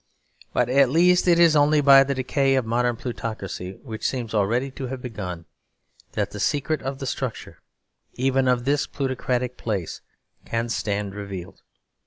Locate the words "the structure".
6.97-7.61